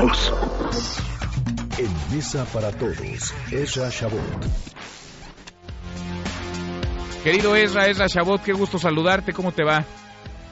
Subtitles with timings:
[0.00, 0.32] todos.
[1.78, 4.20] En Mesa para Todos, Ezra Shabot.
[7.22, 9.84] Querido Ezra, Ezra Shabot, qué gusto saludarte, ¿cómo te va?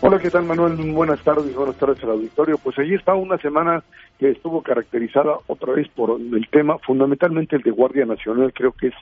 [0.00, 0.74] Hola, ¿qué tal Manuel?
[0.92, 2.58] Buenas tardes, buenas tardes al auditorio.
[2.58, 3.82] Pues allí está una semana
[4.18, 8.88] que estuvo caracterizada otra vez por el tema, fundamentalmente el de Guardia Nacional, creo que
[8.88, 8.94] es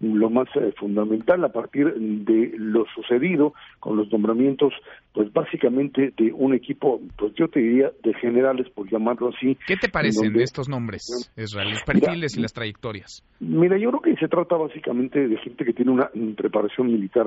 [0.00, 4.72] lo más eh, fundamental a partir de lo sucedido con los nombramientos,
[5.12, 9.56] pues básicamente de un equipo, pues yo te diría de generales, por llamarlo así.
[9.66, 13.24] ¿Qué te parecen de estos nombres, Israel, los perfiles y las trayectorias?
[13.40, 17.26] Mira, yo creo que se trata básicamente de gente que tiene una preparación militar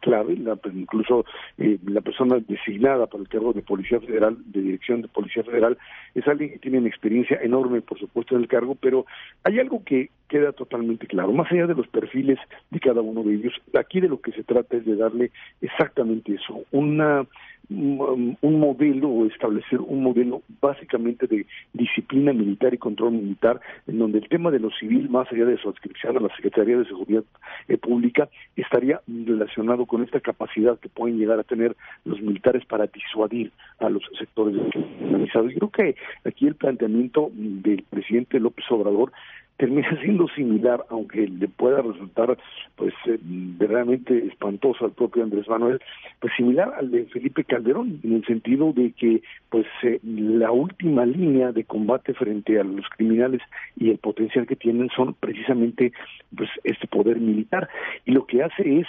[0.00, 1.24] clave, pues, incluso
[1.58, 5.78] eh, la persona designada para el cargo de Policía Federal, de Dirección de Policía Federal,
[6.14, 9.06] es alguien que tiene una experiencia enorme, por supuesto, en el cargo, pero
[9.44, 12.38] hay algo que queda totalmente claro, más allá de los perfiles
[12.70, 16.34] de cada uno de ellos, aquí de lo que se trata es de darle exactamente
[16.34, 17.26] eso, una
[17.70, 24.18] un modelo o establecer un modelo básicamente de disciplina militar y control militar en donde
[24.18, 27.22] el tema de lo civil más allá de su adscripción a la Secretaría de Seguridad
[27.68, 32.88] eh, Pública estaría relacionado con esta capacidad que pueden llegar a tener los militares para
[32.88, 34.56] disuadir a los sectores
[35.04, 35.52] organizados.
[35.52, 39.12] Yo creo que aquí el planteamiento del presidente López Obrador
[39.60, 42.36] termina siendo similar, aunque le pueda resultar
[42.76, 45.80] pues eh, verdaderamente espantoso al propio Andrés Manuel,
[46.18, 51.04] pues similar al de Felipe Calderón, en el sentido de que pues eh, la última
[51.04, 53.42] línea de combate frente a los criminales
[53.76, 55.92] y el potencial que tienen son precisamente
[56.34, 57.68] pues este poder militar.
[58.06, 58.86] Y lo que hace es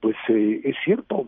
[0.00, 1.26] pues eh, es cierto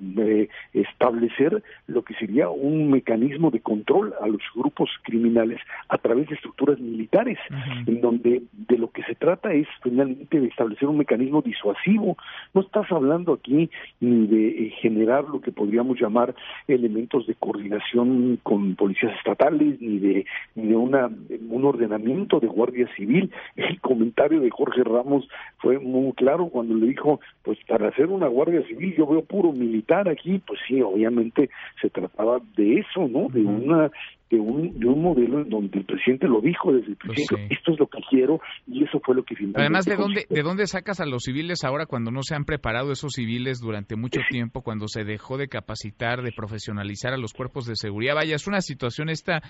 [0.73, 6.35] establecer lo que sería un mecanismo de control a los grupos criminales a través de
[6.35, 7.39] estructuras militares
[7.87, 12.17] en donde de lo que se trata es finalmente de establecer un mecanismo disuasivo.
[12.55, 16.35] No estás hablando aquí ni de eh, generar lo que podríamos llamar
[16.67, 21.11] elementos de coordinación con policías estatales, ni de, ni de una,
[21.49, 23.31] un ordenamiento de guardia civil.
[23.57, 25.29] El comentario de Jorge Ramos
[25.59, 29.53] fue muy claro cuando le dijo, pues para hacer una guardia civil yo veo puro
[29.53, 31.51] militar aquí, pues sí, obviamente
[31.81, 33.29] se trataba de eso, ¿no?
[33.29, 33.91] De una
[34.31, 37.47] de un, de un modelo en donde el presidente lo dijo desde el pues principio,
[37.51, 39.61] esto es lo que quiero y eso fue lo que finalmente...
[39.61, 42.93] Además, ¿de dónde, ¿de dónde sacas a los civiles ahora cuando no se han preparado
[42.93, 47.67] esos civiles durante mucho tiempo, cuando se dejó de capacitar, de profesionalizar a los cuerpos
[47.67, 48.15] de seguridad?
[48.15, 49.43] Vaya, es una situación esta,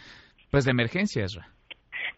[0.51, 1.49] pues de emergencia, Ezra.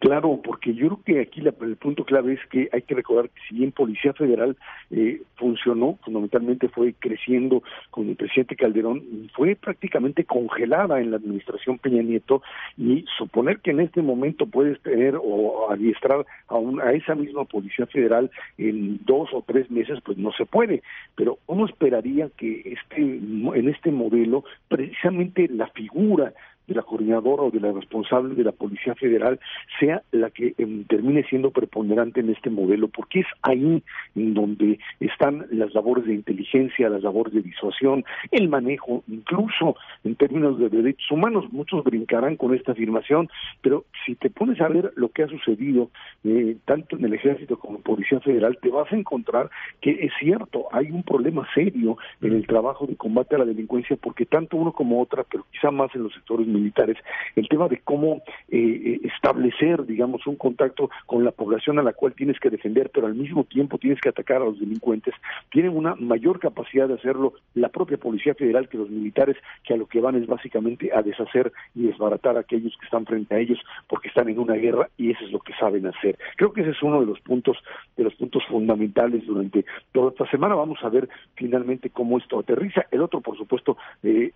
[0.02, 3.40] Claro, porque yo creo que aquí el punto clave es que hay que recordar que
[3.48, 4.56] si bien Policía Federal
[4.90, 11.78] eh, funcionó, fundamentalmente fue creciendo con el presidente Calderón, fue prácticamente congelada en la administración
[11.78, 12.42] Peña Nieto
[12.76, 17.86] y suponer que en este momento puedes tener o adiestrar a, a esa misma Policía
[17.86, 20.82] Federal en dos o tres meses, pues no se puede.
[21.14, 26.32] Pero uno esperaría que este, en este modelo precisamente la figura
[26.67, 29.41] de la coordinadora o de la responsable de la Policía Federal
[29.78, 33.83] sea la que em, termine siendo preponderante en este modelo, porque es ahí
[34.15, 40.17] en donde están las labores de inteligencia, las labores de disuasión, el manejo, incluso en
[40.17, 41.45] términos de derechos humanos.
[41.53, 43.29] Muchos brincarán con esta afirmación,
[43.61, 45.91] pero si te pones a ver lo que ha sucedido
[46.25, 49.50] eh, tanto en el Ejército como en Policía Federal, te vas a encontrar
[49.81, 53.97] que es cierto, hay un problema serio en el trabajo de combate a la delincuencia,
[53.97, 56.96] porque tanto uno como otra, pero quizá más en los sectores militares,
[57.36, 61.92] el tema de cómo eh, eh, establecer, digamos, un contacto con la población a la
[61.92, 65.14] cual tienes que defender, pero al mismo tiempo tienes que atacar a los delincuentes,
[65.50, 69.76] tienen una mayor capacidad de hacerlo la propia Policía Federal que los militares, que a
[69.76, 73.38] lo que van es básicamente a deshacer y desbaratar a aquellos que están frente a
[73.38, 73.58] ellos
[73.88, 76.19] porque están en una guerra y eso es lo que saben hacer.
[76.36, 77.56] Creo que ese es uno de los puntos
[77.96, 80.54] de los puntos fundamentales durante toda esta semana.
[80.54, 82.86] Vamos a ver finalmente cómo esto aterriza.
[82.90, 84.30] El otro, por supuesto, eh,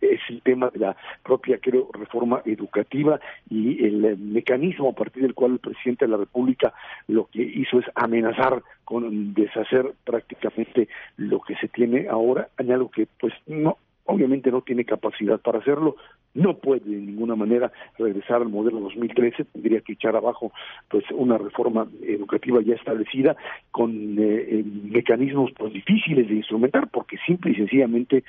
[0.00, 5.22] es el tema de la propia, creo, reforma educativa y el eh, mecanismo a partir
[5.22, 6.72] del cual el presidente de la República
[7.08, 13.06] lo que hizo es amenazar con deshacer prácticamente lo que se tiene ahora, algo que
[13.18, 15.96] pues no obviamente no tiene capacidad para hacerlo,
[16.34, 20.52] no puede de ninguna manera regresar al modelo 2013, tendría que echar abajo
[20.88, 23.36] pues una reforma educativa ya establecida
[23.70, 28.24] con eh, eh, mecanismos pues difíciles de instrumentar porque simple y sencillamente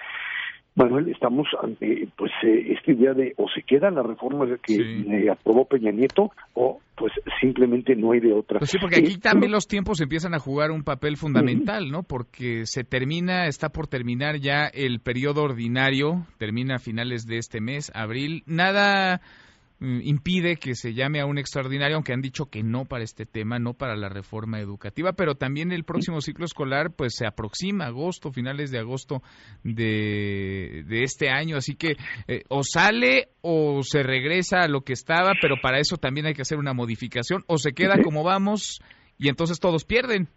[0.75, 5.29] Manuel, estamos ante pues eh, esta idea de o se queda la reforma que eh,
[5.29, 7.11] aprobó Peña Nieto o pues
[7.41, 8.59] simplemente no hay de otra.
[8.59, 12.01] Pues sí, porque aquí eh, también los tiempos empiezan a jugar un papel fundamental, ¿no?
[12.01, 17.61] Porque se termina, está por terminar ya el periodo ordinario, termina a finales de este
[17.61, 18.43] mes, abril.
[18.47, 19.21] Nada
[19.83, 23.59] impide que se llame a un extraordinario, aunque han dicho que no para este tema,
[23.59, 28.31] no para la reforma educativa, pero también el próximo ciclo escolar pues se aproxima, agosto,
[28.31, 29.21] finales de agosto
[29.63, 31.97] de, de este año, así que
[32.27, 36.33] eh, o sale o se regresa a lo que estaba, pero para eso también hay
[36.33, 38.81] que hacer una modificación, o se queda como vamos
[39.17, 40.29] y entonces todos pierden.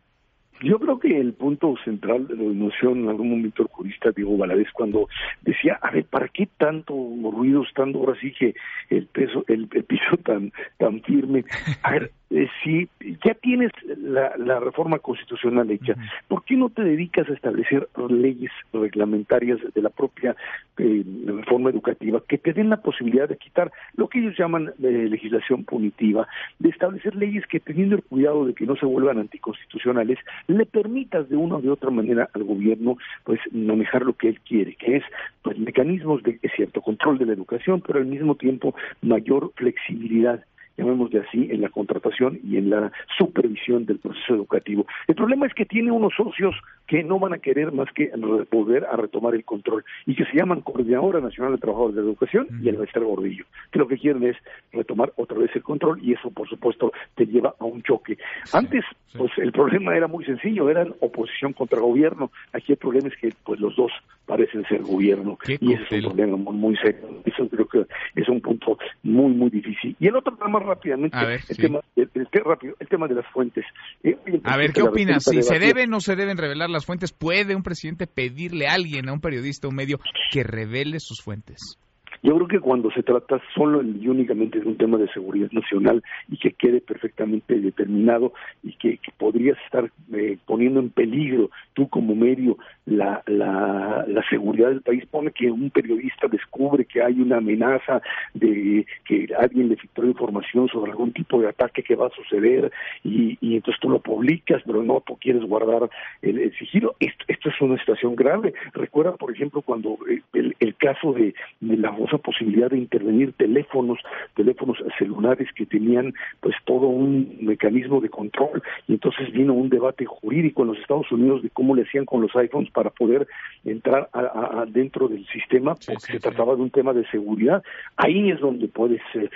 [0.62, 4.36] Yo creo que el punto central de la noción en algún momento el jurista Diego
[4.38, 5.08] Valadez cuando
[5.42, 8.54] decía, a ver, ¿para qué tanto ruido estando ahora sí que
[8.88, 11.44] el peso, el, el piso tan tan firme?
[11.82, 12.88] A ver, eh, si
[13.24, 15.94] ya tienes la, la, reforma constitucional hecha,
[16.26, 20.34] ¿por qué no te dedicas a establecer leyes reglamentarias de la propia
[20.78, 25.06] eh, reforma educativa que te den la posibilidad de quitar lo que ellos llaman eh,
[25.08, 26.26] legislación punitiva,
[26.58, 30.18] de establecer leyes que teniendo el cuidado de que no se vuelvan anticonstitucionales,
[30.48, 34.40] le permitas de una o de otra manera al gobierno pues manejar lo que él
[34.40, 35.04] quiere, que es
[35.42, 40.44] pues mecanismos de, cierto, control de la educación, pero al mismo tiempo mayor flexibilidad
[40.76, 44.86] llamémosle así, en la contratación y en la supervisión del proceso educativo.
[45.06, 46.54] El problema es que tiene unos socios
[46.86, 48.10] que no van a querer más que
[48.50, 52.08] volver a retomar el control y que se llaman Coordinadora Nacional de Trabajadores de la
[52.08, 54.36] Educación y el Maestro Gordillo, que lo que quieren es
[54.72, 58.16] retomar otra vez el control y eso, por supuesto, te lleva a un choque.
[58.52, 58.84] Antes,
[59.16, 62.30] pues el problema era muy sencillo, eran oposición contra gobierno.
[62.52, 63.92] Aquí el problema es que pues los dos
[64.26, 67.08] parecen ser gobierno y ese es un problema muy, muy serio.
[67.24, 69.96] Eso creo que es un punto muy, muy difícil.
[69.98, 71.16] Y el otro tema rápidamente
[71.48, 72.10] el, tema, el,
[72.44, 73.64] rápido, el tema de las fuentes.
[74.02, 75.24] Eh, a ver, ¿qué opinas?
[75.24, 78.74] Si se deben o no se deben revelar las fuentes, ¿puede un presidente pedirle a
[78.74, 79.98] alguien, a un periodista, a un medio,
[80.30, 81.78] que revele sus fuentes?
[82.22, 86.02] Yo creo que cuando se trata solo y únicamente de un tema de seguridad nacional
[86.28, 92.14] y que quede perfectamente determinado y que, podrías estar eh, poniendo en peligro tú como
[92.14, 92.56] medio
[92.86, 98.00] la, la, la, seguridad del país, pone que un periodista descubre que hay una amenaza
[98.32, 102.72] de que alguien le filtró información sobre algún tipo de ataque que va a suceder
[103.04, 105.90] y, y entonces tú lo publicas, pero no, tú quieres guardar
[106.22, 106.94] el, sigilo.
[106.98, 108.54] Esto, esto, es una situación grave.
[108.72, 109.98] Recuerda, por ejemplo, cuando
[110.32, 113.98] el, el caso de, de la famosa posibilidad de intervenir teléfonos,
[114.34, 120.06] teléfonos celulares que tenían pues todo un mecanismo de control y entonces vino un debate
[120.06, 123.26] jurídico en los Estados Unidos de cómo le hacían con los iPhones para poder
[123.64, 127.62] entrar a, dentro del sistema porque se trataba de un tema de seguridad.
[127.96, 129.30] Ahí es donde puedes eh,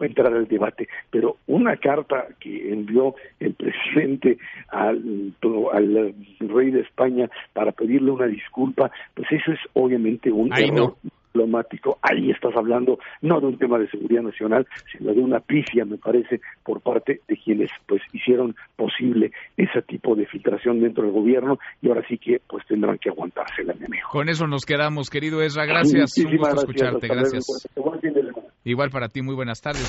[0.00, 4.38] entrar al debate, pero una carta que envió el presidente
[4.68, 5.34] al,
[5.72, 10.96] al rey de España para pedirle una disculpa, pues eso es obviamente un error
[11.36, 15.84] diplomático, ahí estás hablando no de un tema de seguridad nacional, sino de una pifia,
[15.84, 21.12] me parece, por parte de quienes pues hicieron posible ese tipo de filtración dentro del
[21.12, 24.08] gobierno y ahora sí que pues tendrán que aguantarse la enemigo.
[24.10, 27.68] Con eso nos quedamos, querido Ezra, gracias, un gusto escucharte, gracias.
[28.64, 29.84] Igual para ti, muy buenas tardes.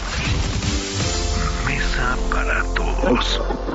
[1.65, 3.66] Mesa para todos.